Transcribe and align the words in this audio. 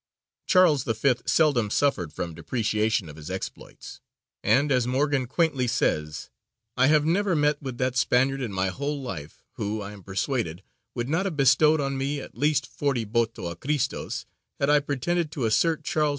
Charles 0.47 0.83
V. 0.83 1.13
seldom 1.27 1.69
suffered 1.69 2.11
from 2.11 2.33
depreciation 2.33 3.07
of 3.07 3.17
his 3.17 3.29
exploits, 3.29 4.01
and, 4.41 4.71
as 4.71 4.87
Morgan 4.87 5.27
quaintly 5.27 5.67
says, 5.67 6.31
"I 6.75 6.87
have 6.87 7.05
never 7.05 7.35
met 7.35 7.61
with 7.61 7.77
that 7.77 7.95
Spaniard 7.95 8.41
in 8.41 8.51
my 8.51 8.69
whole 8.69 8.99
life, 8.99 9.43
who, 9.57 9.79
I 9.83 9.91
am 9.91 10.01
persuaded, 10.01 10.63
would 10.95 11.07
not 11.07 11.27
have 11.27 11.37
bestowed 11.37 11.79
on 11.79 11.99
me 11.99 12.19
at 12.19 12.33
least 12.35 12.65
forty 12.65 13.05
Boto 13.05 13.51
a 13.51 13.55
Christo's, 13.55 14.25
had 14.59 14.71
I 14.71 14.79
pretended 14.79 15.31
to 15.33 15.45
assert 15.45 15.83
Charles 15.83 16.09
V. 16.09 16.09